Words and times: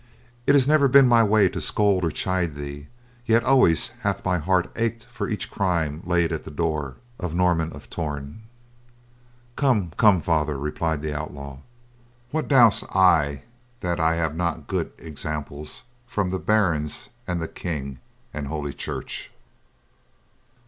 It 0.47 0.55
has 0.55 0.67
never 0.67 0.87
been 0.87 1.07
my 1.07 1.21
way 1.23 1.47
to 1.49 1.61
scold 1.61 2.03
or 2.03 2.09
chide 2.09 2.55
thee, 2.55 2.87
yet 3.27 3.43
always 3.43 3.89
has 4.01 4.25
my 4.25 4.39
heart 4.39 4.71
ached 4.75 5.03
for 5.05 5.29
each 5.29 5.51
crime 5.51 6.01
laid 6.07 6.31
at 6.31 6.43
the 6.43 6.49
door 6.49 6.95
of 7.19 7.35
Norman 7.35 7.71
of 7.71 7.87
Torn." 7.87 8.41
"Come, 9.55 9.91
come, 9.97 10.19
Father," 10.19 10.57
replied 10.57 11.03
the 11.03 11.13
outlaw, 11.13 11.57
"what 12.31 12.47
do 12.47 12.55
I 12.95 13.43
that 13.81 13.99
I 13.99 14.15
have 14.15 14.35
not 14.35 14.65
good 14.65 14.91
example 14.97 15.65
for 15.65 15.83
from 16.07 16.31
the 16.31 16.39
barons, 16.39 17.11
and 17.27 17.39
the 17.39 17.47
King, 17.47 17.99
and 18.33 18.47
Holy 18.47 18.73
Church. 18.73 19.31